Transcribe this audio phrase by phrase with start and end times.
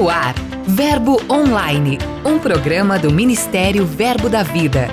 [0.00, 0.34] No ar,
[0.66, 4.88] Verbo Online, um programa do Ministério Verbo da Vida.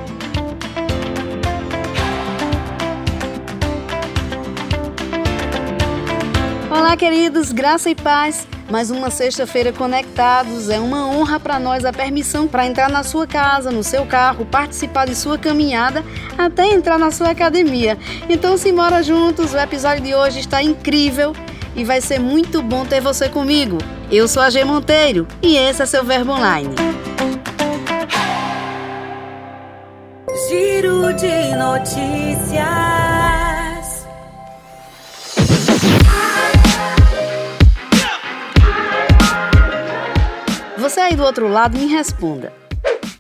[6.70, 8.46] Olá, queridos, graça e paz.
[8.70, 10.70] Mais uma sexta-feira conectados.
[10.70, 14.46] É uma honra para nós a permissão para entrar na sua casa, no seu carro,
[14.46, 16.04] participar de sua caminhada,
[16.38, 17.98] até entrar na sua academia.
[18.28, 19.54] Então, se mora juntos.
[19.54, 21.34] O episódio de hoje está incrível
[21.78, 23.78] e vai ser muito bom ter você comigo.
[24.12, 26.74] Eu sou a G Monteiro e esse é seu Verbo Online.
[30.50, 32.58] Giro de notícias.
[40.78, 42.52] Você aí do outro lado me responda.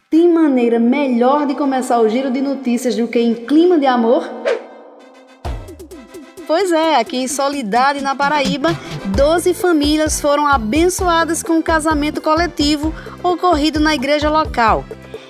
[0.10, 4.28] Tem maneira melhor de começar o giro de notícias do que em clima de amor?
[6.48, 8.70] Pois é, aqui em Solidade, na Paraíba,
[9.08, 14.86] 12 famílias foram abençoadas com um casamento coletivo ocorrido na igreja local.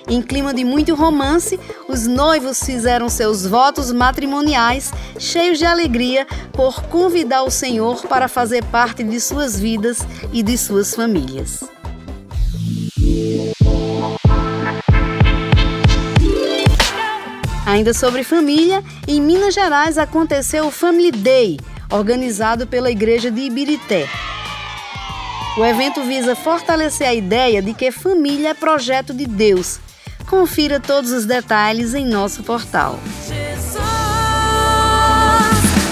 [0.08, 6.84] Em clima de muito romance, os noivos fizeram seus votos matrimoniais cheios de alegria por
[6.84, 9.98] convidar o Senhor para fazer parte de suas vidas
[10.32, 11.77] e de suas famílias.
[17.68, 24.08] Ainda sobre família, em Minas Gerais aconteceu o Family Day, organizado pela Igreja de Ibirité.
[25.54, 29.80] O evento visa fortalecer a ideia de que família é projeto de Deus.
[30.30, 32.98] Confira todos os detalhes em nosso portal.
[33.26, 33.76] Jesus,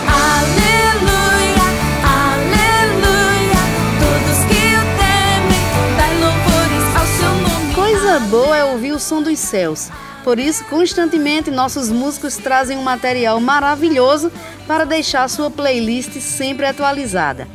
[0.09, 1.67] aleluia,
[2.03, 3.61] aleluia.
[4.01, 5.61] Todos que o temem,
[5.99, 7.75] dai louvores ao seu nome.
[7.75, 9.91] Coisa boa é ouvir o som dos céus.
[10.27, 14.33] Por isso, constantemente nossos músicos trazem um material maravilhoso
[14.67, 17.47] para deixar sua playlist sempre atualizada.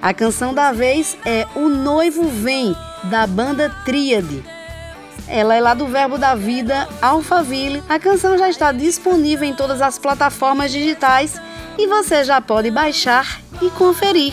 [0.00, 2.74] A canção da vez é O Noivo Vem,
[3.10, 4.42] da banda Tríade.
[5.28, 7.82] Ela é lá do Verbo da Vida, Alphaville.
[7.90, 11.38] A canção já está disponível em todas as plataformas digitais
[11.76, 14.32] e você já pode baixar e conferir.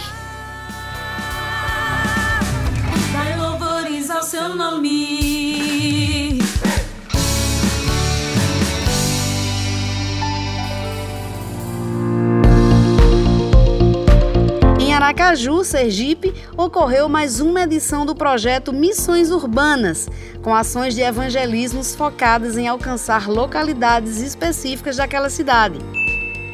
[15.01, 20.07] Aracaju, Sergipe, ocorreu mais uma edição do projeto Missões Urbanas,
[20.43, 25.79] com ações de evangelismos focadas em alcançar localidades específicas daquela cidade.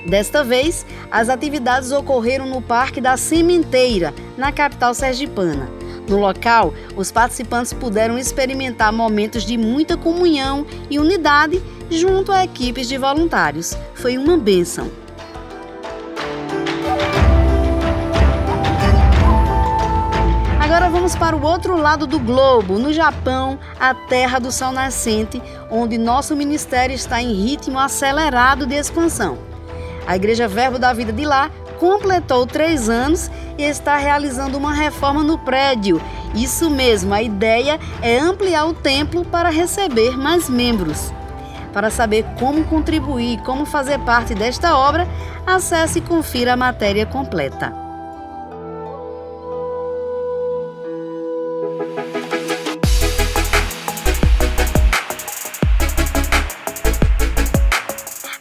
[0.09, 5.69] Desta vez, as atividades ocorreram no Parque da Sementeira, na capital sergipana.
[6.07, 12.87] No local, os participantes puderam experimentar momentos de muita comunhão e unidade junto a equipes
[12.87, 13.77] de voluntários.
[13.93, 14.89] Foi uma bênção.
[20.67, 25.41] Agora vamos para o outro lado do globo, no Japão, a terra do sol nascente,
[25.71, 29.37] onde nosso ministério está em ritmo acelerado de expansão.
[30.05, 35.23] A Igreja Verbo da Vida de lá completou três anos e está realizando uma reforma
[35.23, 36.01] no prédio.
[36.35, 41.13] Isso mesmo, a ideia é ampliar o templo para receber mais membros.
[41.71, 45.07] Para saber como contribuir e como fazer parte desta obra,
[45.45, 47.86] acesse e confira a matéria completa.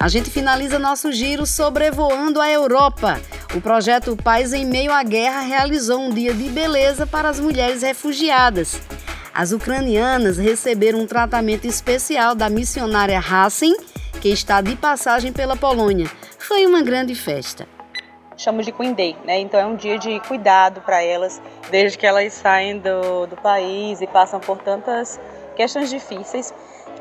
[0.07, 3.21] A gente finaliza nosso giro sobrevoando a Europa.
[3.57, 7.83] O projeto Paz em Meio à Guerra realizou um dia de beleza para as mulheres
[7.83, 8.81] refugiadas.
[9.35, 13.77] As ucranianas receberam um tratamento especial da missionária Hassen,
[14.21, 16.09] que está de passagem pela Polônia.
[16.39, 17.67] Foi uma grande festa.
[18.37, 19.41] chamo de Queen Day, né?
[19.41, 24.01] Então é um dia de cuidado para elas, desde que elas saem do, do país
[24.01, 25.19] e passam por tantas
[25.57, 26.55] questões difíceis.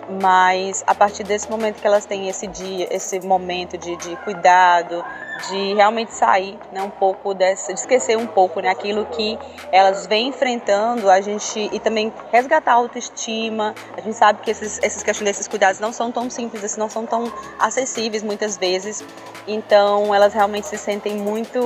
[0.08, 5.04] Mas a partir desse momento que elas têm esse dia, esse momento de, de cuidado,
[5.50, 9.38] de realmente sair né, um pouco dessa, de esquecer um pouco né, aquilo que
[9.72, 13.74] elas vêm enfrentando, a gente e também resgatar a autoestima.
[13.98, 17.06] A gente sabe que esses, essas questões desses cuidados não são tão simples, não são
[17.06, 19.04] tão acessíveis muitas vezes.
[19.48, 21.60] Então elas realmente se sentem muito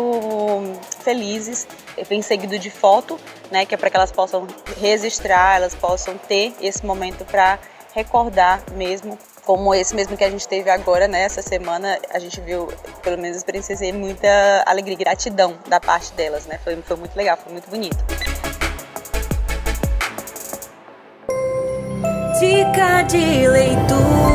[1.02, 1.68] felizes.
[2.08, 3.20] Vem seguido de foto,
[3.52, 4.48] né, que é para que elas possam
[4.80, 7.60] registrar, elas possam ter esse momento para
[7.94, 11.22] recordar mesmo, como esse mesmo que a gente teve agora, né?
[11.24, 12.68] Essa semana a gente viu,
[13.02, 14.28] pelo menos experienciei muita
[14.66, 16.60] alegria e gratidão da parte delas, né?
[16.64, 17.98] Foi, foi muito legal, foi muito bonito.
[22.40, 24.30] Dica de leitura.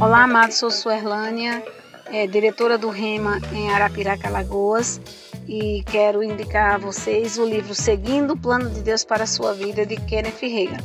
[0.00, 1.62] Olá, amados, sou Suerlânia,
[2.14, 5.00] é, diretora do REMA em Arapiraca, Alagoas,
[5.48, 9.52] e quero indicar a vocês o livro Seguindo o Plano de Deus para a Sua
[9.52, 10.78] Vida, de Kenneth Reagan.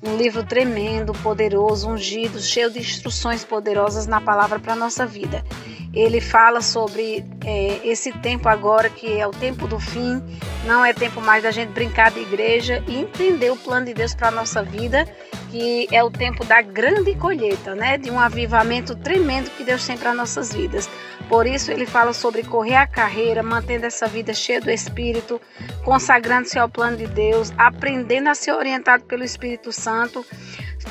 [0.00, 5.44] Um livro tremendo, poderoso, ungido, cheio de instruções poderosas na palavra para a nossa vida.
[5.92, 10.22] Ele fala sobre é, esse tempo agora, que é o tempo do fim,
[10.66, 14.14] não é tempo mais da gente brincar de igreja e entender o plano de Deus
[14.14, 15.04] para a nossa vida,
[15.50, 17.98] que é o tempo da grande colheita, né?
[17.98, 20.88] De um avivamento tremendo que Deus tem para nossas vidas.
[21.28, 25.40] Por isso ele fala sobre correr a carreira, mantendo essa vida cheia do Espírito,
[25.84, 30.24] consagrando-se ao plano de Deus, aprendendo a ser orientado pelo Espírito Santo,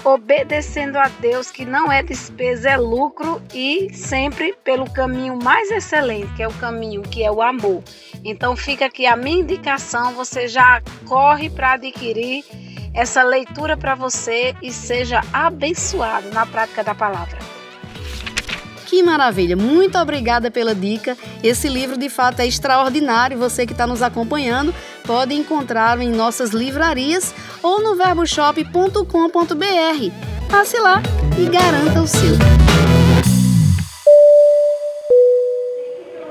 [0.04, 6.34] obedecendo a Deus, que não é despesa, é lucro e sempre pelo caminho mais excelente,
[6.34, 7.82] que é o caminho que é o amor.
[8.24, 12.44] Então fica aqui a minha indicação, você já corre para adquirir
[12.96, 17.38] essa leitura para você e seja abençoado na prática da palavra.
[18.86, 19.58] Que maravilha!
[19.58, 21.18] Muito obrigada pela dica.
[21.44, 23.38] Esse livro de fato é extraordinário.
[23.38, 24.74] Você que está nos acompanhando
[25.06, 30.50] pode encontrá-lo em nossas livrarias ou no verboshop.com.br.
[30.50, 31.02] Passe lá
[31.38, 32.36] e garanta o seu.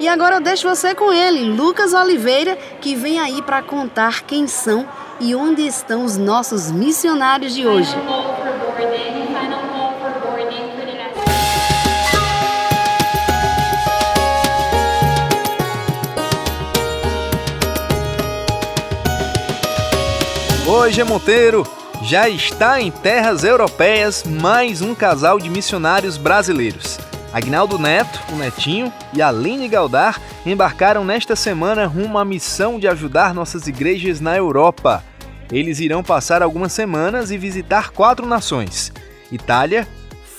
[0.05, 4.47] E agora eu deixo você com ele, Lucas Oliveira, que vem aí para contar quem
[4.47, 4.87] são
[5.19, 7.97] e onde estão os nossos missionários de hoje.
[20.69, 21.67] Hoje é Monteiro.
[22.03, 26.99] Já está em terras europeias mais um casal de missionários brasileiros.
[27.35, 33.35] Agnaldo Neto, o Netinho, e Aline Galdar embarcaram nesta semana rumo à missão de ajudar
[33.35, 35.03] nossas igrejas na Europa.
[35.51, 38.93] Eles irão passar algumas semanas e visitar quatro nações:
[39.33, 39.85] Itália,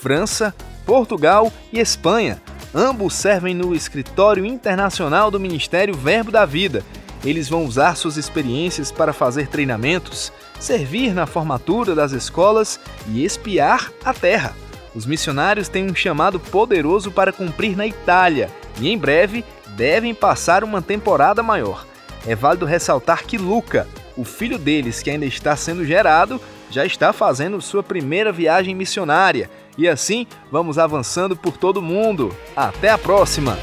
[0.00, 0.54] França,
[0.86, 2.40] Portugal e Espanha.
[2.74, 6.82] Ambos servem no escritório internacional do Ministério Verbo da Vida.
[7.22, 13.92] Eles vão usar suas experiências para fazer treinamentos, servir na formatura das escolas e espiar
[14.02, 14.54] a terra.
[14.96, 18.48] Os missionários têm um chamado poderoso para cumprir na Itália
[18.80, 19.44] e em breve
[19.76, 21.84] devem passar uma temporada maior.
[22.26, 26.40] É válido ressaltar que Luca, o filho deles que ainda está sendo gerado,
[26.70, 29.50] já está fazendo sua primeira viagem missionária.
[29.76, 32.34] E assim vamos avançando por todo mundo.
[32.56, 33.58] Até a próxima!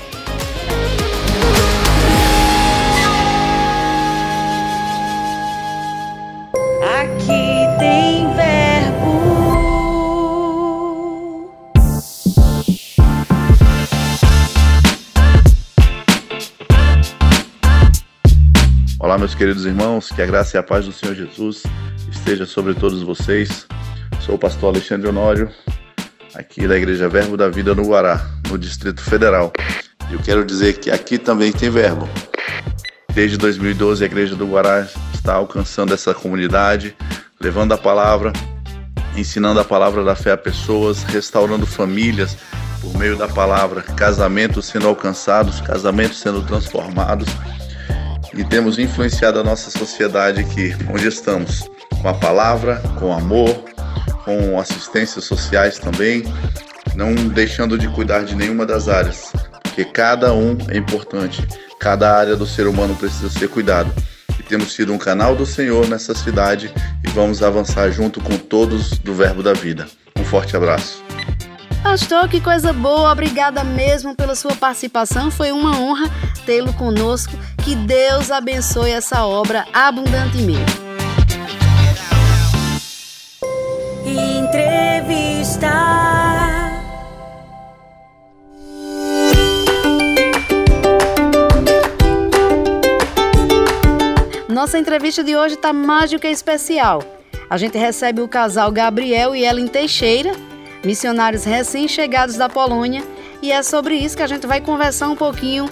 [7.01, 7.52] Aqui
[19.43, 21.63] queridos irmãos, que a graça e a paz do Senhor Jesus
[22.09, 23.67] esteja sobre todos vocês.
[24.21, 25.51] Sou o pastor Alexandre Honório,
[26.33, 29.51] aqui da Igreja Verbo da Vida no Guará, no Distrito Federal.
[30.09, 32.07] Eu quero dizer que aqui também tem verbo.
[33.13, 36.95] Desde 2012, a Igreja do Guará está alcançando essa comunidade,
[37.37, 38.31] levando a palavra,
[39.13, 42.37] ensinando a palavra da fé a pessoas, restaurando famílias
[42.79, 47.27] por meio da palavra, casamentos sendo alcançados, casamentos sendo transformados
[48.35, 51.69] e temos influenciado a nossa sociedade aqui, onde estamos,
[52.01, 53.63] com a palavra, com amor,
[54.25, 56.23] com assistências sociais também,
[56.95, 61.47] não deixando de cuidar de nenhuma das áreas, porque cada um é importante,
[61.79, 63.91] cada área do ser humano precisa ser cuidado.
[64.39, 66.73] E temos sido um canal do Senhor nessa cidade
[67.03, 69.87] e vamos avançar junto com todos do Verbo da Vida.
[70.17, 71.03] Um forte abraço.
[71.83, 75.29] Pastor, que coisa boa, obrigada mesmo pela sua participação.
[75.29, 76.09] Foi uma honra
[76.45, 77.33] tê-lo conosco.
[77.63, 80.59] Que Deus abençoe essa obra abundantemente.
[84.05, 85.71] Entrevista.
[94.49, 97.01] Nossa entrevista de hoje está mais do que especial.
[97.49, 100.33] A gente recebe o casal Gabriel e Ellen Teixeira,
[100.83, 103.03] missionários recém-chegados da Polônia,
[103.41, 105.69] e é sobre isso que a gente vai conversar um pouquinho.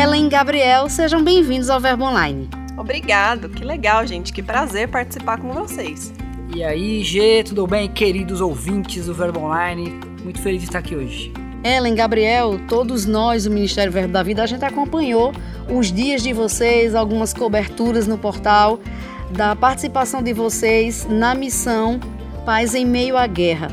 [0.00, 2.48] Ellen e Gabriel, sejam bem-vindos ao Verbo Online.
[2.76, 4.32] Obrigado, que legal, gente.
[4.32, 6.12] Que prazer participar com vocês.
[6.54, 9.98] E aí, G, tudo bem, queridos ouvintes do Verbo Online?
[10.22, 11.32] Muito feliz de estar aqui hoje.
[11.64, 15.32] Ellen, Gabriel, todos nós do Ministério Verbo da Vida, a gente acompanhou
[15.68, 18.78] os dias de vocês, algumas coberturas no portal,
[19.32, 21.98] da participação de vocês na missão
[22.46, 23.66] Paz em Meio à Guerra.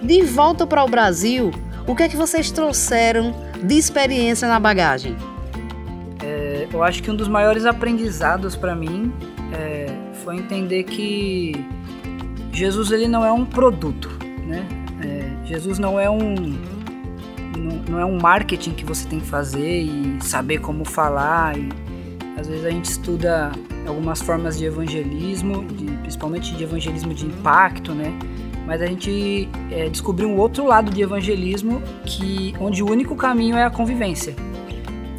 [0.00, 1.50] De volta para o Brasil,
[1.88, 5.16] o que é que vocês trouxeram de experiência na bagagem?
[6.72, 9.12] Eu acho que um dos maiores aprendizados para mim
[9.52, 9.86] é,
[10.24, 11.52] foi entender que
[12.52, 14.08] Jesus ele não é um produto,
[14.46, 14.66] né?
[15.02, 16.34] É, Jesus não é um
[17.56, 21.58] não, não, é um marketing que você tem que fazer e saber como falar.
[21.58, 21.68] E,
[22.38, 23.50] às vezes a gente estuda
[23.86, 28.16] algumas formas de evangelismo, de, principalmente de evangelismo de impacto, né?
[28.66, 33.56] Mas a gente é, descobriu um outro lado de evangelismo que onde o único caminho
[33.56, 34.34] é a convivência.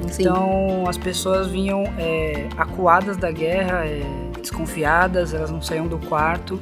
[0.03, 0.89] Então Sim.
[0.89, 4.01] as pessoas vinham é, acuadas da guerra, é,
[4.39, 6.59] desconfiadas, elas não saíam do quarto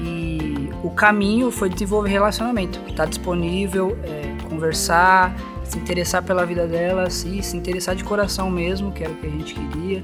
[0.00, 6.66] e o caminho foi desenvolver relacionamento, estar tá disponível, é, conversar, se interessar pela vida
[6.66, 10.02] delas e se interessar de coração mesmo, que era o que a gente queria.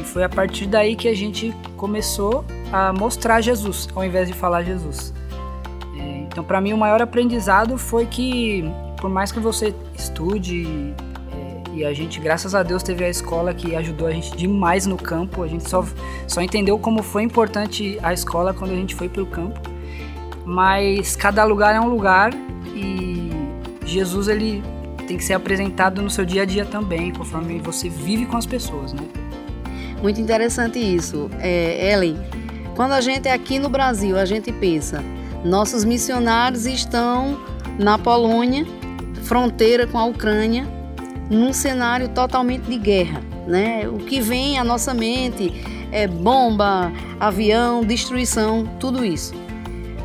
[0.00, 4.34] E foi a partir daí que a gente começou a mostrar Jesus, ao invés de
[4.34, 5.12] falar Jesus.
[5.98, 8.64] É, então, para mim, o maior aprendizado foi que,
[9.00, 10.94] por mais que você estude
[11.78, 14.96] e a gente, graças a Deus, teve a escola que ajudou a gente demais no
[14.96, 15.44] campo.
[15.44, 15.84] A gente só,
[16.26, 19.60] só entendeu como foi importante a escola quando a gente foi para o campo.
[20.44, 22.32] Mas cada lugar é um lugar
[22.74, 23.30] e
[23.84, 24.60] Jesus ele
[25.06, 28.44] tem que ser apresentado no seu dia a dia também, conforme você vive com as
[28.44, 29.02] pessoas, né?
[30.02, 32.18] Muito interessante isso, é, Ellen.
[32.74, 35.02] Quando a gente é aqui no Brasil, a gente pensa,
[35.44, 37.38] nossos missionários estão
[37.78, 38.66] na Polônia,
[39.22, 40.77] fronteira com a Ucrânia,
[41.30, 43.22] num cenário totalmente de guerra.
[43.46, 43.88] Né?
[43.88, 45.52] O que vem à nossa mente
[45.90, 49.34] é bomba, avião, destruição, tudo isso.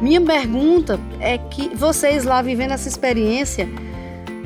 [0.01, 3.69] Minha pergunta é que vocês lá vivendo essa experiência,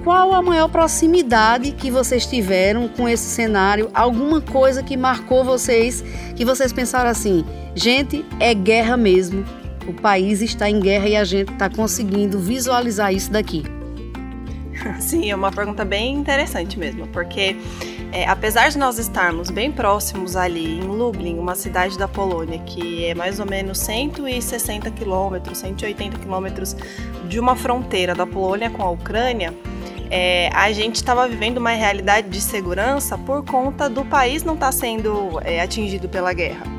[0.03, 3.89] qual a maior proximidade que vocês tiveram com esse cenário?
[3.93, 6.03] Alguma coisa que marcou vocês,
[6.35, 7.43] que vocês pensaram assim,
[7.75, 9.43] gente, é guerra mesmo.
[9.87, 13.63] O país está em guerra e a gente está conseguindo visualizar isso daqui.
[14.99, 17.55] Sim, é uma pergunta bem interessante mesmo, porque
[18.11, 23.05] é, apesar de nós estarmos bem próximos ali em Lublin, uma cidade da Polônia, que
[23.05, 26.75] é mais ou menos 160 quilômetros, 180 quilômetros
[27.27, 29.53] de uma fronteira da Polônia com a Ucrânia,
[30.09, 34.67] é, a gente estava vivendo uma realidade de segurança por conta do país não estar
[34.67, 36.76] tá sendo é, atingido pela guerra.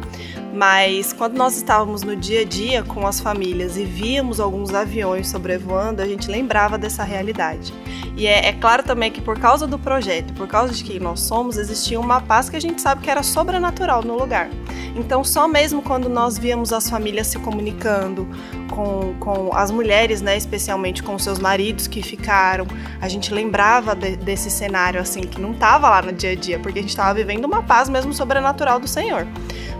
[0.58, 5.28] Mas quando nós estávamos no dia a dia com as famílias e víamos alguns aviões
[5.28, 7.72] sobrevoando, a gente lembrava dessa realidade.
[8.16, 11.20] E é, é, claro também que por causa do projeto, por causa de quem nós
[11.20, 14.50] somos, existia uma paz que a gente sabe que era sobrenatural no lugar.
[14.96, 18.26] Então, só mesmo quando nós víamos as famílias se comunicando
[18.68, 22.66] com, com as mulheres, né, especialmente com seus maridos que ficaram,
[23.00, 26.58] a gente lembrava de, desse cenário assim que não estava lá no dia a dia,
[26.58, 29.24] porque a gente estava vivendo uma paz mesmo sobrenatural do Senhor.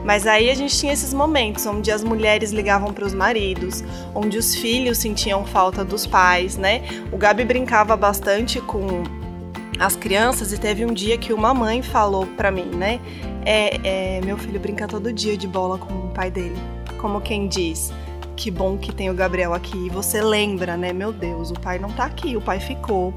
[0.05, 3.85] Mas aí a gente tinha esses momentos onde as mulheres ligavam para os maridos,
[4.15, 6.83] onde os filhos sentiam falta dos pais, né?
[7.13, 9.03] O Gabi brincava bastante com
[9.79, 13.01] as crianças e teve um dia que uma mãe falou para mim, né?
[13.45, 16.57] É, é, meu filho brinca todo dia de bola com o pai dele.
[16.99, 17.93] Como quem diz,
[18.37, 19.87] que bom que tem o Gabriel aqui.
[19.87, 20.93] E você lembra, né?
[20.93, 23.15] Meu Deus, o pai não tá aqui, o pai ficou.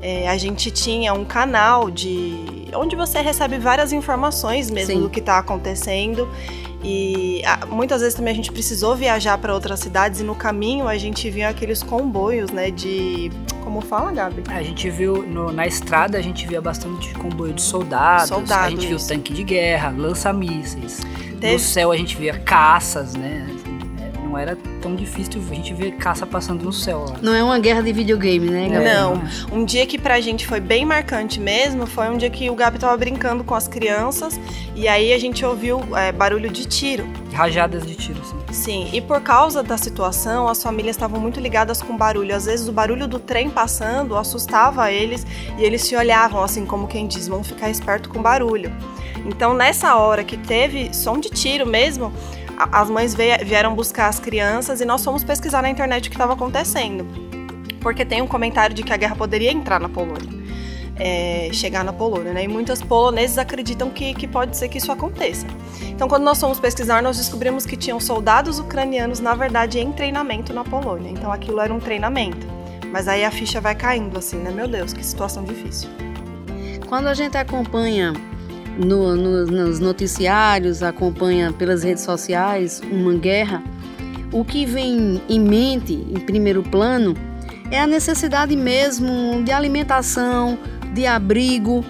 [0.00, 5.00] É, a gente tinha um canal de onde você recebe várias informações mesmo Sim.
[5.00, 6.28] do que está acontecendo.
[6.84, 10.98] E muitas vezes também a gente precisou viajar para outras cidades e no caminho a
[10.98, 12.70] gente viu aqueles comboios, né?
[12.70, 13.30] De.
[13.62, 14.42] Como fala, Gabi?
[14.48, 18.28] A gente viu no, na estrada, a gente via bastante comboio de soldados.
[18.28, 21.00] soldados a gente viu tanque de guerra, lança-mísseis.
[21.42, 23.46] No céu a gente via caças, né?
[24.34, 27.06] Não era tão difícil a gente ver caça passando no céu.
[27.08, 27.16] Lá.
[27.22, 28.84] Não é uma guerra de videogame, né, Gabi?
[28.84, 29.22] Não.
[29.52, 32.78] Um dia que pra gente foi bem marcante mesmo foi um dia que o Gabi
[32.78, 34.38] tava brincando com as crianças
[34.74, 37.06] e aí a gente ouviu é, barulho de tiro.
[37.32, 38.34] Rajadas de tiro, sim.
[38.52, 42.34] Sim, e por causa da situação, as famílias estavam muito ligadas com barulho.
[42.34, 45.24] Às vezes o barulho do trem passando assustava eles
[45.58, 48.72] e eles se olhavam assim como quem diz, vão ficar esperto com barulho.
[49.26, 52.12] Então nessa hora que teve som de tiro mesmo,
[52.56, 56.34] as mães vieram buscar as crianças e nós fomos pesquisar na internet o que estava
[56.34, 57.06] acontecendo.
[57.80, 60.44] Porque tem um comentário de que a guerra poderia entrar na Polônia.
[60.96, 62.44] É, chegar na Polônia, né?
[62.44, 65.44] E muitos poloneses acreditam que, que pode ser que isso aconteça.
[65.88, 70.52] Então, quando nós fomos pesquisar, nós descobrimos que tinham soldados ucranianos, na verdade, em treinamento
[70.52, 71.10] na Polônia.
[71.10, 72.46] Então, aquilo era um treinamento.
[72.92, 74.52] Mas aí a ficha vai caindo, assim, né?
[74.52, 75.90] Meu Deus, que situação difícil.
[76.88, 78.12] Quando a gente acompanha
[78.78, 83.62] no, no, nos noticiários, acompanha pelas redes sociais uma guerra,
[84.32, 87.14] o que vem em mente, em primeiro plano,
[87.70, 90.58] é a necessidade mesmo de alimentação,
[90.92, 91.84] de abrigo,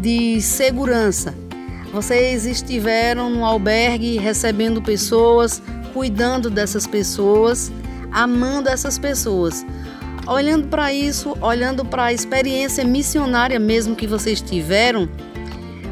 [0.00, 1.34] de segurança.
[1.92, 5.62] Vocês estiveram no albergue recebendo pessoas,
[5.92, 7.72] cuidando dessas pessoas,
[8.12, 9.66] amando essas pessoas.
[10.26, 15.08] Olhando para isso, olhando para a experiência missionária mesmo que vocês tiveram,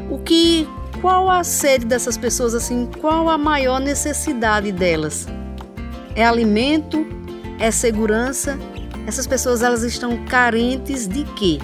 [0.09, 0.67] o que
[1.01, 5.27] qual a sede dessas pessoas assim, qual a maior necessidade delas?
[6.15, 7.05] É alimento?
[7.59, 8.57] É segurança?
[9.07, 11.57] Essas pessoas elas estão carentes de quê?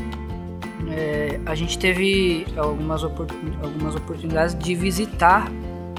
[0.89, 5.51] É, a gente teve algumas, algumas oportunidades de visitar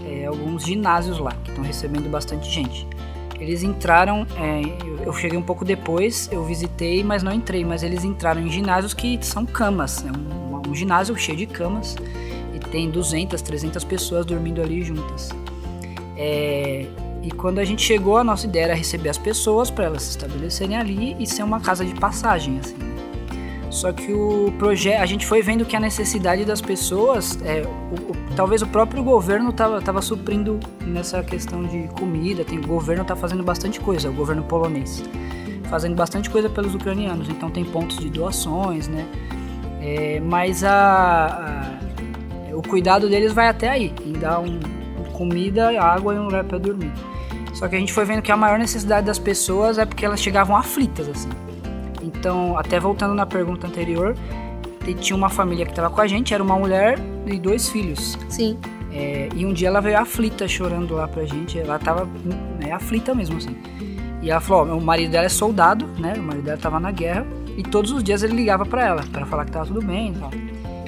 [0.05, 2.87] é, alguns ginásios lá, que estão recebendo bastante gente.
[3.39, 8.03] Eles entraram, é, eu cheguei um pouco depois, eu visitei, mas não entrei, mas eles
[8.03, 11.97] entraram em ginásios que são camas, é um, um ginásio cheio de camas
[12.57, 15.29] e tem 200, 300 pessoas dormindo ali juntas.
[16.17, 16.87] É,
[17.23, 20.11] e quando a gente chegou, a nossa ideia era receber as pessoas para elas se
[20.11, 22.77] estabelecerem ali e ser uma casa de passagem, assim.
[23.69, 28.13] Só que o projeto, a gente foi vendo que a necessidade das pessoas, é, o,
[28.13, 32.43] o, talvez o próprio governo estava tava suprindo nessa questão de comida.
[32.43, 35.05] Tem, o governo está fazendo bastante coisa, o governo polonês,
[35.69, 37.29] fazendo bastante coisa pelos ucranianos.
[37.29, 39.05] Então tem pontos de doações, né?
[39.83, 41.79] É, mas a,
[42.57, 44.59] o cuidado deles vai até aí, em dar um,
[45.13, 46.93] comida, água e um lugar para dormir.
[47.55, 50.21] Só que a gente foi vendo que a maior necessidade das pessoas é porque elas
[50.21, 51.31] chegavam aflitas assim.
[52.03, 54.15] Então, até voltando na pergunta anterior,
[55.01, 58.19] tinha uma família que estava com a gente, era uma mulher e dois filhos.
[58.29, 58.59] Sim.
[58.93, 62.09] É, e um dia ela veio aflita chorando lá pra gente, ela tava
[62.61, 63.57] né, aflita mesmo assim.
[64.23, 66.15] E ela falou: ó, o marido dela é soldado, né?
[66.17, 69.27] O marido dela tava na guerra e todos os dias ele ligava para ela para
[69.27, 70.31] falar que tava tudo bem e tal.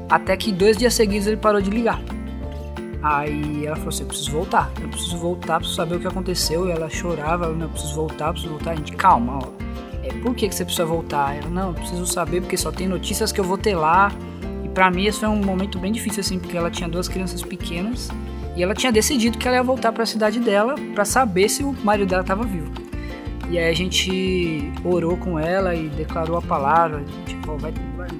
[0.08, 2.00] Até que dois dias seguidos ele parou de ligar.
[3.02, 6.68] Aí ela falou assim: eu preciso voltar, eu preciso voltar, preciso saber o que aconteceu.
[6.68, 8.72] E ela chorava: eu não, preciso voltar, preciso voltar.
[8.72, 9.68] A gente, calma, ó
[10.08, 11.36] é, por que, que você precisa voltar?
[11.36, 14.10] Ela, não, preciso saber porque só tem notícias que eu vou ter lá.
[14.64, 17.42] E para mim esse foi um momento bem difícil, assim, porque ela tinha duas crianças
[17.42, 18.08] pequenas
[18.56, 21.62] e ela tinha decidido que ela ia voltar para a cidade dela para saber se
[21.62, 22.72] o marido dela estava vivo.
[23.50, 27.72] E aí a gente orou com ela e declarou a palavra, tipo, vai,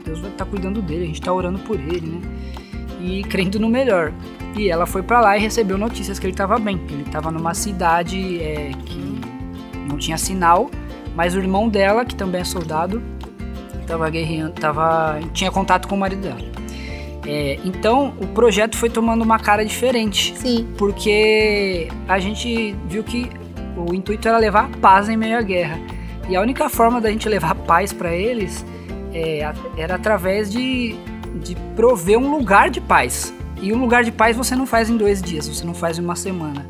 [0.05, 2.21] Deus vai estar tá cuidando dele, a gente está orando por ele, né?
[3.01, 4.13] E crendo no melhor.
[4.57, 7.31] E ela foi para lá e recebeu notícias que ele estava bem, que ele estava
[7.31, 9.21] numa cidade é, que
[9.89, 10.71] não tinha sinal
[11.19, 13.03] mas o irmão dela, que também é soldado,
[13.89, 16.39] tava guerreando, tava, tinha contato com o marido dela.
[17.27, 20.33] É, então o projeto foi tomando uma cara diferente.
[20.37, 20.69] Sim.
[20.79, 23.29] Porque a gente viu que
[23.77, 25.81] o intuito era levar paz em meio à guerra.
[26.29, 28.65] E a única forma da gente levar paz para eles
[29.13, 30.97] é, era através de,
[31.43, 33.33] de prover um lugar de paz.
[33.61, 36.03] E um lugar de paz você não faz em dois dias, você não faz em
[36.03, 36.65] uma semana.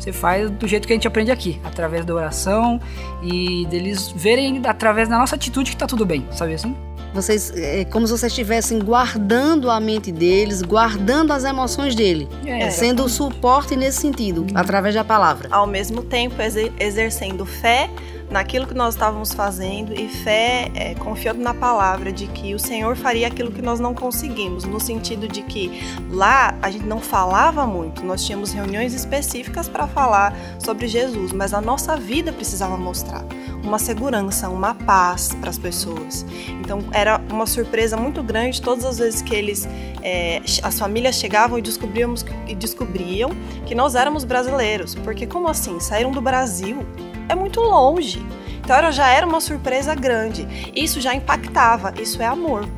[0.00, 2.80] Você faz do jeito que a gente aprende aqui, através da oração
[3.22, 6.74] e deles verem através da nossa atitude que tá tudo bem, sabe assim?
[7.14, 12.70] Vocês, é como se vocês estivessem guardando a mente deles, guardando as emoções dele, é,
[12.70, 14.48] sendo o suporte nesse sentido, uhum.
[14.54, 15.48] através da palavra.
[15.52, 16.36] Ao mesmo tempo,
[16.80, 17.90] exercendo fé
[18.32, 22.96] naquilo que nós estávamos fazendo e fé é, confiando na palavra de que o Senhor
[22.96, 25.70] faria aquilo que nós não conseguimos, no sentido de que
[26.10, 31.52] lá a gente não falava muito, nós tínhamos reuniões específicas para falar sobre Jesus, mas
[31.52, 33.24] a nossa vida precisava mostrar
[33.62, 36.26] uma segurança, uma paz para as pessoas.
[36.60, 39.68] Então era uma surpresa muito grande todas as vezes que eles,
[40.02, 43.30] é, as famílias chegavam e descobríamos e descobriam
[43.66, 46.84] que nós éramos brasileiros, porque como assim saíram do Brasil?
[47.28, 48.24] É muito longe.
[48.64, 50.46] Então já era uma surpresa grande.
[50.74, 52.68] Isso já impactava, isso é amor.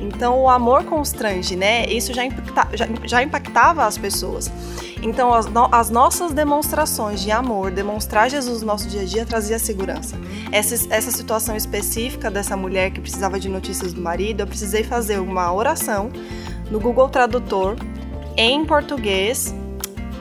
[0.00, 1.84] Então o amor constrange, né?
[1.86, 4.50] Isso já, impacta, já, já impactava as pessoas.
[5.02, 9.26] Então as, no, as, nossas demonstrações de amor, demonstrar Jesus no nosso dia a dia
[9.26, 10.16] trazia segurança.
[10.50, 15.18] Essa, essa situação específica dessa mulher que precisava de notícias do marido, eu precisei fazer
[15.18, 16.10] uma oração
[16.70, 17.76] no Google Tradutor
[18.36, 19.54] em português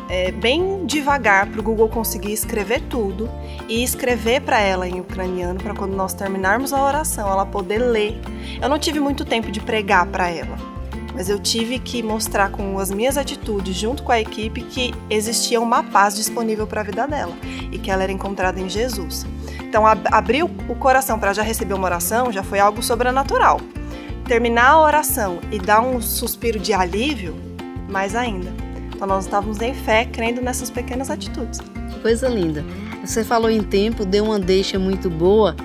[0.09, 3.29] é, bem devagar para o Google conseguir escrever tudo
[3.67, 8.19] e escrever para ela em ucraniano para quando nós terminarmos a oração ela poder ler.
[8.61, 10.57] Eu não tive muito tempo de pregar para ela,
[11.13, 15.59] mas eu tive que mostrar com as minhas atitudes junto com a equipe que existia
[15.59, 17.35] uma paz disponível para a vida dela
[17.71, 19.25] e que ela era encontrada em Jesus.
[19.61, 23.59] Então abrir o coração para já receber uma oração já foi algo sobrenatural.
[24.25, 27.35] Terminar a oração e dar um suspiro de alívio,
[27.89, 28.66] mais ainda.
[28.97, 31.59] Então nós estávamos em fé, crendo nessas pequenas atitudes.
[32.01, 32.65] Coisa linda.
[33.05, 35.55] Você falou em tempo, deu uma deixa muito boa,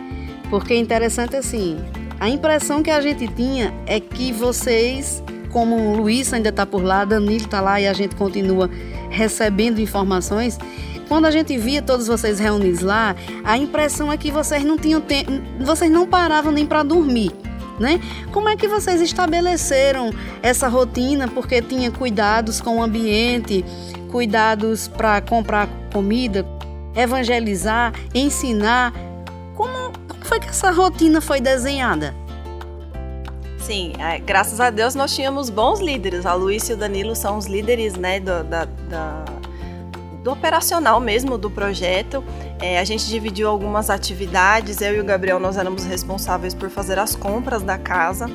[0.50, 1.78] porque é interessante assim,
[2.20, 6.84] a impressão que a gente tinha é que vocês, como o Luiz ainda está por
[6.84, 8.68] lá, Danilo está lá e a gente continua
[9.08, 10.58] recebendo informações,
[11.08, 15.00] quando a gente via todos vocês reunidos lá, a impressão é que vocês não tinham
[15.00, 17.32] tempo, vocês não paravam nem para dormir
[17.82, 18.00] né?
[18.32, 20.10] Como é que vocês estabeleceram
[20.42, 21.28] essa rotina?
[21.28, 23.64] Porque tinha cuidados com o ambiente,
[24.10, 26.46] cuidados para comprar comida,
[26.94, 28.94] evangelizar, ensinar.
[29.54, 32.14] Como, como foi que essa rotina foi desenhada?
[33.58, 36.24] Sim, é, graças a Deus nós tínhamos bons líderes.
[36.24, 39.24] A Luísa e o Danilo são os líderes né, do, da, da
[40.22, 42.24] do operacional mesmo do projeto.
[42.62, 46.96] É, a gente dividiu algumas atividades, eu e o Gabriel nós éramos responsáveis por fazer
[46.98, 48.30] as compras da casa.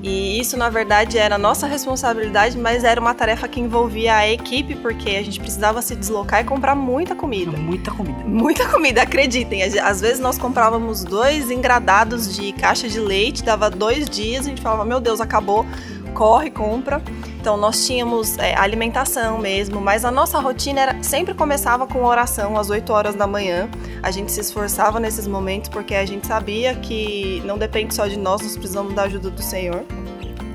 [0.00, 4.74] E isso, na verdade, era nossa responsabilidade, mas era uma tarefa que envolvia a equipe,
[4.76, 7.56] porque a gente precisava se deslocar e comprar muita comida.
[7.56, 8.18] Muita comida.
[8.22, 9.62] Muita comida, acreditem.
[9.62, 14.60] Às vezes nós comprávamos dois engradados de caixa de leite, dava dois dias, a gente
[14.60, 15.64] falava, meu Deus, acabou,
[16.12, 17.02] corre, compra.
[17.44, 22.56] Então nós tínhamos é, alimentação mesmo, mas a nossa rotina era, sempre começava com oração
[22.56, 23.68] às 8 horas da manhã.
[24.02, 28.18] A gente se esforçava nesses momentos porque a gente sabia que não depende só de
[28.18, 29.84] nós, nós precisamos da ajuda do Senhor.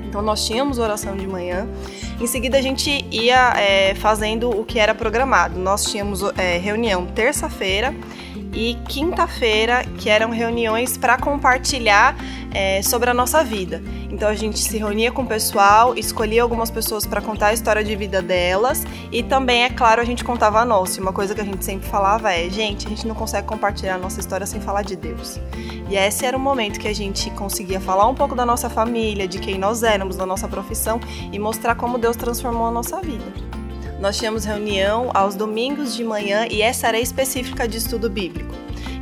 [0.04, 1.68] Então nós tínhamos oração de manhã.
[2.20, 5.60] Em seguida a gente ia é, fazendo o que era programado.
[5.60, 7.94] Nós tínhamos é, reunião terça-feira
[8.52, 12.16] e quinta-feira, que eram reuniões para compartilhar
[12.52, 13.82] é, sobre a nossa vida.
[14.10, 17.82] Então a gente se reunia com o pessoal, escolhia algumas pessoas para contar a história
[17.84, 21.00] de vida delas e também, é claro, a gente contava a nossa.
[21.00, 23.98] Uma coisa que a gente sempre falava é: gente, a gente não consegue compartilhar a
[23.98, 25.40] nossa história sem falar de Deus.
[25.88, 29.26] E esse era o momento que a gente conseguia falar um pouco da nossa família,
[29.26, 31.00] de quem nós éramos, da nossa profissão
[31.32, 33.49] e mostrar como Deus transformou a nossa vida.
[34.00, 38.54] Nós tínhamos reunião aos domingos de manhã e essa era específica de estudo bíblico.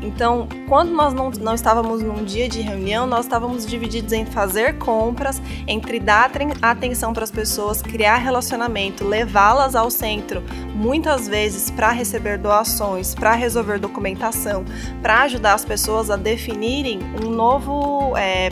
[0.02, 4.78] Então, quando nós não, não estávamos num dia de reunião, nós estávamos divididos em fazer
[4.78, 6.30] compras, entre dar
[6.62, 10.42] atenção para as pessoas, criar relacionamento, levá-las ao centro,
[10.74, 14.64] muitas vezes para receber doações, para resolver documentação,
[15.02, 18.16] para ajudar as pessoas a definirem um novo.
[18.16, 18.50] É,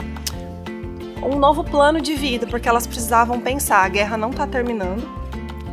[1.23, 5.05] um novo plano de vida, porque elas precisavam pensar: a guerra não está terminando,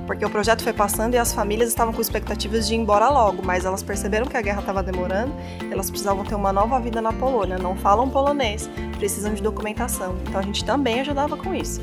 [0.07, 3.43] porque o projeto foi passando e as famílias estavam com expectativas de ir embora logo,
[3.45, 5.33] mas elas perceberam que a guerra estava demorando,
[5.71, 10.17] elas precisavam ter uma nova vida na Polônia, não falam polonês, precisam de documentação.
[10.29, 11.81] Então a gente também ajudava com isso.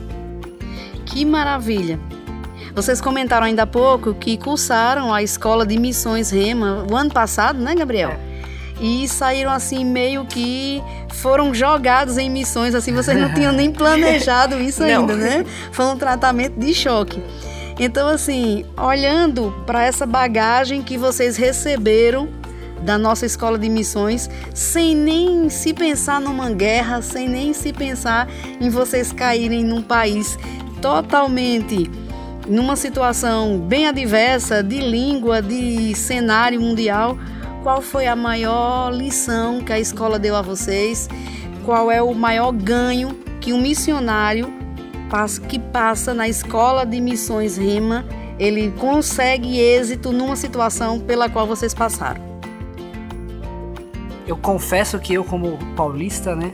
[1.06, 2.00] Que maravilha!
[2.74, 7.60] Vocês comentaram ainda há pouco que cursaram a escola de missões Rema o ano passado,
[7.60, 8.12] né, Gabriel?
[8.12, 8.32] É.
[8.80, 10.82] E saíram assim meio que
[11.16, 15.46] foram jogados em missões, assim, vocês não tinham nem planejado isso ainda, né?
[15.72, 17.22] Foi um tratamento de choque.
[17.84, 22.30] Então, assim, olhando para essa bagagem que vocês receberam
[22.84, 28.30] da nossa escola de missões, sem nem se pensar numa guerra, sem nem se pensar
[28.60, 30.38] em vocês caírem num país
[30.80, 31.90] totalmente
[32.48, 37.18] numa situação bem adversa de língua, de cenário mundial,
[37.64, 41.10] qual foi a maior lição que a escola deu a vocês?
[41.66, 44.61] Qual é o maior ganho que um missionário
[45.48, 48.06] que passa na escola de missões Rima,
[48.40, 52.22] ele consegue êxito numa situação pela qual vocês passaram?
[54.26, 56.54] Eu confesso que eu, como paulista, né,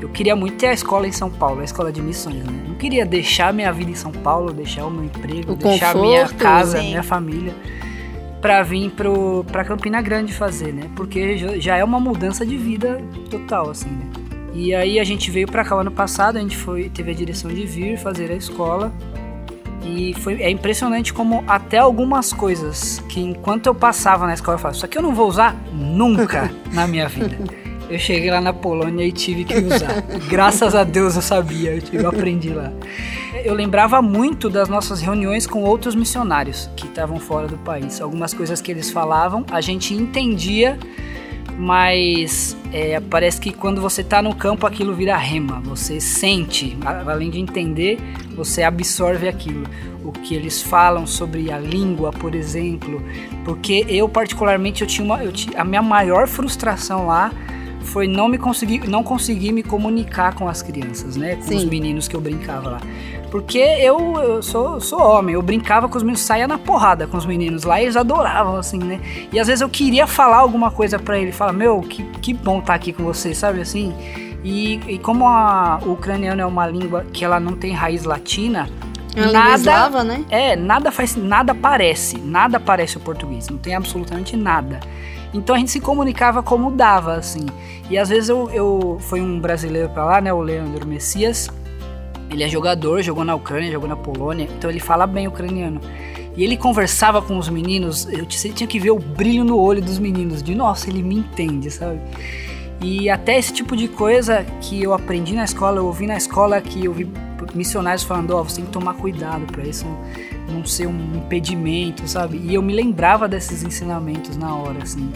[0.00, 2.64] eu queria muito ter a escola em São Paulo, a escola de missões, né?
[2.68, 6.06] Não queria deixar minha vida em São Paulo, deixar o meu emprego, o deixar conforto,
[6.06, 6.88] minha casa, sim.
[6.88, 7.54] minha família
[8.40, 10.90] para vir pro para Campina Grande fazer, né?
[10.96, 14.21] Porque já é uma mudança de vida total assim, né?
[14.54, 17.14] E aí a gente veio para cá o ano passado, a gente foi, teve a
[17.14, 18.92] direção de vir fazer a escola.
[19.84, 24.58] E foi, é impressionante como até algumas coisas que enquanto eu passava na escola eu
[24.58, 27.36] falava, isso aqui eu não vou usar nunca na minha vida.
[27.90, 30.02] Eu cheguei lá na Polônia e tive que usar.
[30.28, 32.72] Graças a Deus eu sabia, eu, eu aprendi lá.
[33.44, 38.00] Eu lembrava muito das nossas reuniões com outros missionários que estavam fora do país.
[38.00, 40.78] Algumas coisas que eles falavam, a gente entendia
[41.58, 47.30] mas é, parece que quando você está no campo aquilo vira rema, você sente, além
[47.30, 47.98] de entender,
[48.34, 49.66] você absorve aquilo.
[50.04, 53.02] O que eles falam sobre a língua, por exemplo,
[53.44, 57.30] porque eu particularmente eu tinha uma, eu tinha, a minha maior frustração lá
[57.82, 61.56] foi não me conseguir, não conseguir me comunicar com as crianças, né, com Sim.
[61.56, 62.80] os meninos que eu brincava lá.
[63.30, 67.16] Porque eu, eu sou, sou homem, eu brincava com os meninos, saía na porrada com
[67.16, 69.00] os meninos lá e eles adoravam, assim, né?
[69.32, 72.58] E às vezes eu queria falar alguma coisa para ele, falar, meu, que, que bom
[72.58, 73.94] estar tá aqui com você, sabe assim?
[74.44, 78.68] E, e como a, o ucraniano é uma língua que ela não tem raiz latina,
[79.14, 80.24] é nada, eslava, né?
[80.30, 84.80] É, nada faz, nada parece, nada parece o português, não tem absolutamente nada.
[85.32, 87.46] Então a gente se comunicava como dava, assim.
[87.90, 91.48] E às vezes eu, eu foi um brasileiro para lá, né, o Leandro Messias,
[92.30, 95.80] ele é jogador, jogou na Ucrânia, jogou na Polônia, então ele fala bem ucraniano.
[96.34, 99.98] E ele conversava com os meninos, eu tinha que ver o brilho no olho dos
[99.98, 102.00] meninos, de nossa, ele me entende, sabe?
[102.80, 106.60] E até esse tipo de coisa que eu aprendi na escola, eu ouvi na escola
[106.60, 107.08] que eu vi
[107.54, 109.86] missionários falando, ó, oh, você tem que tomar cuidado para isso
[110.48, 112.38] não ser um impedimento, sabe?
[112.38, 115.10] E eu me lembrava desses ensinamentos na hora, assim.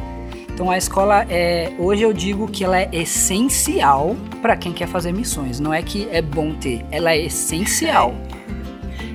[0.48, 5.12] Então a escola é, hoje eu digo que ela é essencial para quem quer fazer
[5.12, 5.60] missões.
[5.60, 8.14] Não é que é bom ter, ela é essencial.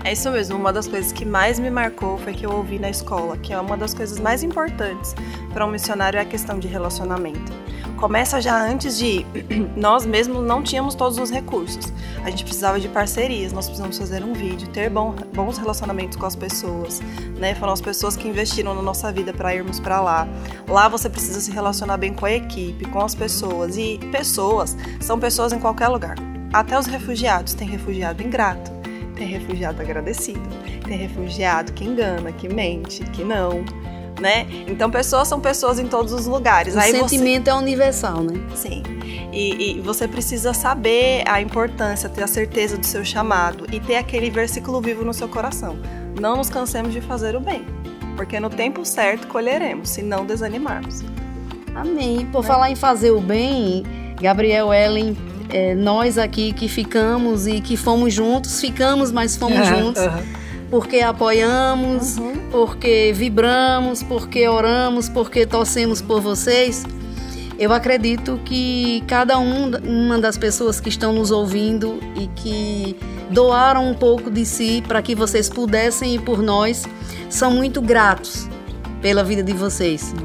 [0.04, 0.58] É isso mesmo.
[0.58, 3.60] Uma das coisas que mais me marcou foi que eu ouvi na escola, que é
[3.60, 5.16] uma das coisas mais importantes
[5.54, 7.52] para um missionário é a questão de relacionamento.
[8.02, 9.24] Começa já antes de
[9.78, 11.94] nós mesmos não tínhamos todos os recursos.
[12.24, 16.26] A gente precisava de parcerias, nós precisamos fazer um vídeo, ter bom, bons relacionamentos com
[16.26, 17.00] as pessoas,
[17.38, 17.54] né?
[17.54, 20.28] Foram as pessoas que investiram na nossa vida para irmos para lá.
[20.68, 25.20] Lá você precisa se relacionar bem com a equipe, com as pessoas e pessoas são
[25.20, 26.16] pessoas em qualquer lugar.
[26.52, 28.72] Até os refugiados, tem refugiado ingrato,
[29.16, 30.42] tem refugiado agradecido,
[30.88, 33.64] tem refugiado que engana, que mente, que não
[34.22, 34.48] né?
[34.68, 36.76] Então pessoas são pessoas em todos os lugares.
[36.76, 37.50] O Aí sentimento você...
[37.50, 38.40] é universal, né?
[38.56, 38.84] Sim.
[39.34, 43.96] E, e, você precisa saber a importância, ter a certeza do seu chamado e ter
[43.96, 45.78] aquele versículo vivo no seu coração.
[46.20, 47.66] Não nos cansemos de fazer o bem,
[48.18, 51.02] porque no tempo certo colheremos, se não desanimarmos.
[51.74, 52.28] Amém.
[52.30, 52.48] Por né?
[52.48, 53.84] falar em fazer o bem,
[54.22, 55.18] Gabriel Ellen,
[55.50, 60.04] é, nós aqui que ficamos e que fomos juntos, ficamos, mas fomos juntos
[60.72, 62.50] porque apoiamos, uhum.
[62.50, 66.86] porque vibramos, porque oramos, porque torcemos por vocês.
[67.60, 72.98] Eu acredito que cada um, uma das pessoas que estão nos ouvindo e que
[73.30, 76.86] doaram um pouco de si para que vocês pudessem ir por nós,
[77.30, 78.48] são muito gratos
[79.02, 80.16] pela vida de vocês.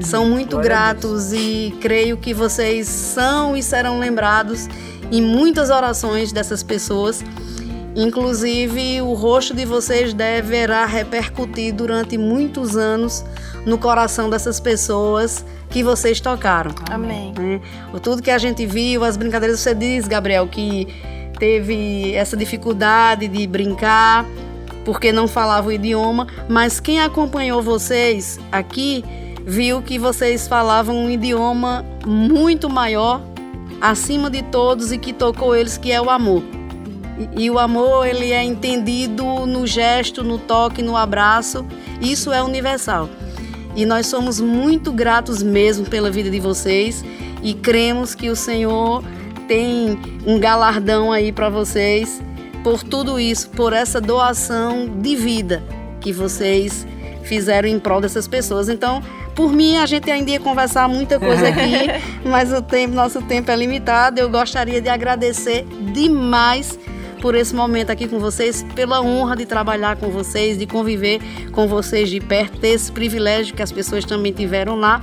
[0.00, 4.68] São muito Glória gratos e creio que vocês são e serão lembrados
[5.12, 7.22] em muitas orações dessas pessoas
[7.94, 13.24] Inclusive, o rosto de vocês deverá repercutir durante muitos anos
[13.66, 16.72] no coração dessas pessoas que vocês tocaram.
[16.90, 17.32] Amém.
[17.36, 17.60] Né?
[18.02, 20.86] Tudo que a gente viu, as brincadeiras, você diz, Gabriel, que
[21.38, 24.24] teve essa dificuldade de brincar
[24.84, 29.04] porque não falava o idioma, mas quem acompanhou vocês aqui
[29.44, 33.20] viu que vocês falavam um idioma muito maior,
[33.80, 36.42] acima de todos e que tocou eles, que é o amor.
[37.36, 41.66] E o amor, ele é entendido no gesto, no toque, no abraço.
[42.00, 43.08] Isso é universal.
[43.76, 47.04] E nós somos muito gratos mesmo pela vida de vocês
[47.42, 49.02] e cremos que o Senhor
[49.46, 52.20] tem um galardão aí para vocês
[52.62, 55.62] por tudo isso, por essa doação de vida
[56.00, 56.86] que vocês
[57.24, 58.68] fizeram em prol dessas pessoas.
[58.68, 59.02] Então,
[59.34, 61.88] por mim, a gente ainda ia conversar muita coisa aqui,
[62.28, 64.20] mas o tempo, nosso tempo é limitado.
[64.20, 66.78] Eu gostaria de agradecer demais
[67.20, 71.20] por esse momento aqui com vocês, pela honra de trabalhar com vocês, de conviver
[71.52, 75.00] com vocês de perto, ter esse privilégio que as pessoas também tiveram lá.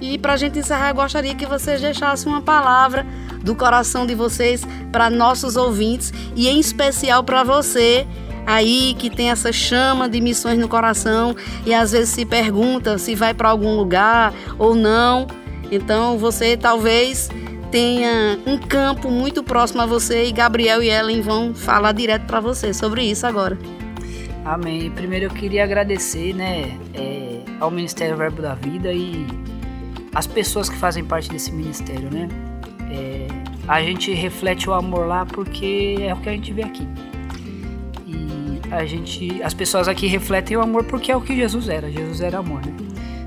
[0.00, 3.06] E para a gente encerrar, eu gostaria que vocês deixassem uma palavra
[3.42, 8.06] do coração de vocês para nossos ouvintes e em especial para você
[8.46, 13.14] aí que tem essa chama de missões no coração e às vezes se pergunta se
[13.14, 15.26] vai para algum lugar ou não.
[15.70, 17.28] Então você talvez
[17.70, 22.40] tenha um campo muito próximo a você e Gabriel e Ellen vão falar direto para
[22.40, 23.58] você sobre isso agora.
[24.44, 24.90] Amém.
[24.90, 29.26] Primeiro eu queria agradecer, né, é, ao Ministério Verbo da Vida e
[30.14, 32.28] as pessoas que fazem parte desse ministério, né?
[32.90, 33.26] É,
[33.66, 36.86] a gente reflete o amor lá porque é o que a gente vê aqui.
[38.06, 41.90] E a gente, as pessoas aqui refletem o amor porque é o que Jesus era.
[41.90, 42.72] Jesus era amor, né?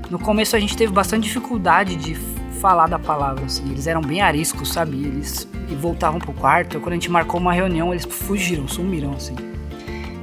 [0.08, 2.16] No começo a gente teve bastante dificuldade de
[2.60, 3.70] falar da palavra, assim.
[3.70, 4.96] Eles eram bem ariscos, sabe?
[4.96, 6.78] Eles e voltavam pro quarto.
[6.80, 9.34] Quando a gente marcou uma reunião, eles fugiram, sumiram, assim.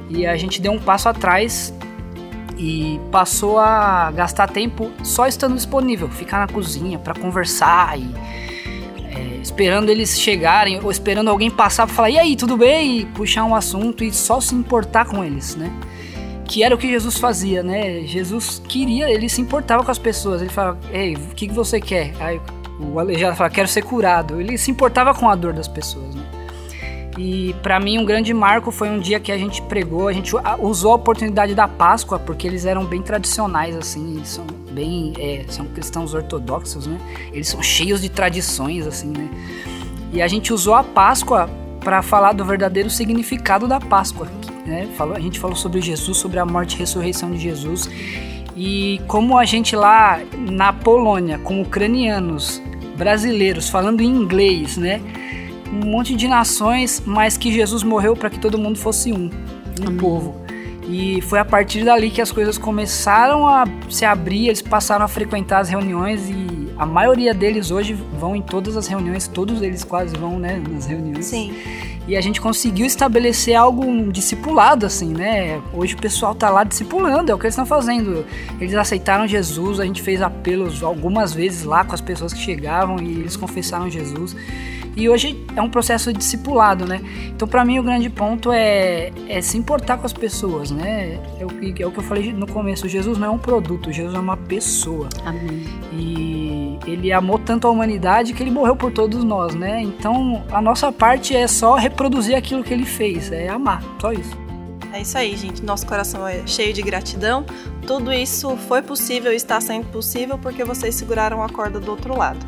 [0.08, 1.74] E a gente deu um passo atrás
[2.56, 8.08] e passou a gastar tempo só estando disponível, ficar na cozinha para conversar e
[9.14, 13.06] é, esperando eles chegarem ou esperando alguém passar para falar e aí tudo bem e
[13.06, 15.70] puxar um assunto e só se importar com eles, né?
[16.48, 18.00] Que era o que Jesus fazia, né?
[18.04, 20.40] Jesus queria, ele se importava com as pessoas.
[20.40, 22.14] Ele falava, ei, o que, que você quer?
[22.18, 22.40] Aí
[22.80, 24.40] o aleijado falava, quero ser curado.
[24.40, 26.24] Ele se importava com a dor das pessoas, né?
[27.18, 30.32] E para mim um grande marco foi um dia que a gente pregou, a gente
[30.60, 35.66] usou a oportunidade da Páscoa, porque eles eram bem tradicionais, assim, são bem, é, são
[35.66, 36.96] cristãos ortodoxos, né?
[37.32, 39.28] Eles são cheios de tradições, assim, né?
[40.12, 44.28] E a gente usou a Páscoa para falar do verdadeiro significado da Páscoa,
[44.68, 44.88] né?
[44.96, 47.88] Falou, a gente falou sobre Jesus, sobre a morte e ressurreição de Jesus.
[48.56, 52.60] E como a gente lá na Polônia, com ucranianos,
[52.96, 55.00] brasileiros, falando em inglês, né?
[55.72, 59.30] Um monte de nações, mas que Jesus morreu para que todo mundo fosse um,
[59.80, 59.96] um Amém.
[59.96, 60.34] povo.
[60.88, 65.08] E foi a partir dali que as coisas começaram a se abrir, eles passaram a
[65.08, 69.84] frequentar as reuniões e a maioria deles hoje vão em todas as reuniões, todos eles
[69.84, 71.26] quase vão, né, nas reuniões.
[71.26, 71.54] Sim.
[72.08, 75.60] E a gente conseguiu estabelecer algo um discipulado, assim, né?
[75.74, 78.24] Hoje o pessoal tá lá discipulando, é o que eles estão fazendo.
[78.58, 82.98] Eles aceitaram Jesus, a gente fez apelos algumas vezes lá com as pessoas que chegavam
[82.98, 84.34] e eles confessaram Jesus.
[84.96, 87.00] E hoje é um processo discipulado, né?
[87.28, 91.20] Então, para mim, o grande ponto é, é se importar com as pessoas, né?
[91.38, 93.92] É o, que, é o que eu falei no começo: Jesus não é um produto,
[93.92, 95.08] Jesus é uma pessoa.
[95.24, 95.62] Amém.
[95.92, 96.37] E
[96.86, 99.80] ele amou tanto a humanidade que ele morreu por todos nós, né?
[99.82, 104.36] Então, a nossa parte é só reproduzir aquilo que ele fez, é amar, só isso.
[104.92, 105.62] É isso aí, gente.
[105.62, 107.44] Nosso coração é cheio de gratidão.
[107.86, 112.16] Tudo isso foi possível e está sendo possível porque vocês seguraram a corda do outro
[112.16, 112.44] lado,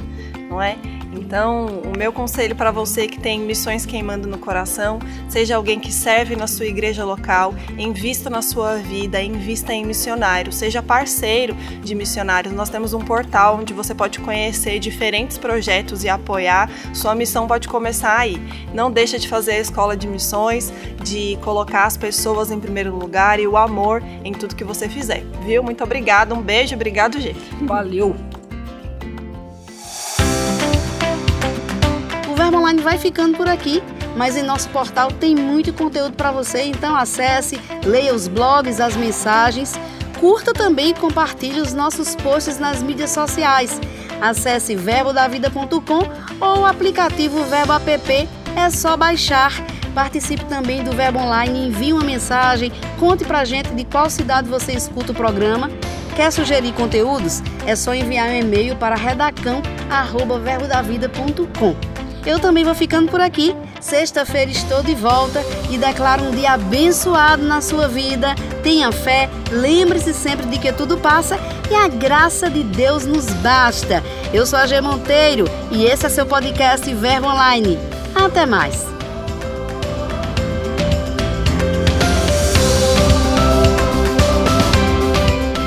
[0.50, 0.76] não é?
[1.12, 5.92] Então, o meu conselho para você que tem missões queimando no coração, seja alguém que
[5.92, 11.94] serve na sua igreja local, invista na sua vida, invista em missionários, seja parceiro de
[11.94, 12.52] missionários.
[12.52, 16.68] Nós temos um portal onde você pode conhecer diferentes projetos e apoiar.
[16.92, 18.40] Sua missão pode começar aí.
[18.74, 23.38] Não deixa de fazer a escola de missões, de colocar as pessoas em primeiro lugar
[23.38, 25.24] e o amor em tudo que você fizer.
[25.44, 25.62] Viu?
[25.62, 27.38] Muito obrigada, um beijo, obrigado, gente.
[27.62, 28.29] Valeu!
[32.60, 33.82] Online vai ficando por aqui,
[34.16, 38.94] mas em nosso portal tem muito conteúdo para você, então acesse, leia os blogs, as
[38.94, 39.74] mensagens,
[40.20, 43.80] curta também e compartilhe os nossos posts nas mídias sociais.
[44.20, 46.02] Acesse verbodavida.com
[46.38, 49.52] ou o aplicativo Verbo App, é só baixar.
[49.94, 54.72] Participe também do Verbo Online, envie uma mensagem, conte pra gente de qual cidade você
[54.72, 55.70] escuta o programa.
[56.14, 57.42] Quer sugerir conteúdos?
[57.66, 61.89] É só enviar um e-mail para redacão@verbodavida.com.
[62.24, 63.54] Eu também vou ficando por aqui.
[63.80, 68.34] Sexta-feira estou de volta e declaro um dia abençoado na sua vida.
[68.62, 71.38] Tenha fé, lembre-se sempre de que tudo passa
[71.70, 74.02] e a graça de Deus nos basta.
[74.32, 77.78] Eu sou a G Monteiro e esse é seu podcast Verbo Online.
[78.14, 78.86] Até mais.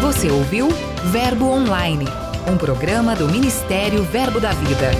[0.01, 0.69] Você ouviu
[1.05, 2.07] Verbo Online,
[2.47, 4.91] um programa do Ministério Verbo da Vida.